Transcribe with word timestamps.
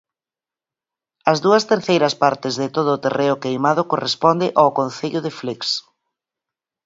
As 1.31 1.37
dúas 1.45 1.63
terceira 1.71 2.09
partes 2.23 2.53
de 2.61 2.67
todo 2.75 2.89
o 2.93 3.01
terreo 3.05 3.39
queimado 3.43 3.81
corresponde 3.91 4.47
ao 4.59 4.69
concello 4.79 5.19
de 5.25 5.31
Flix. 5.39 5.61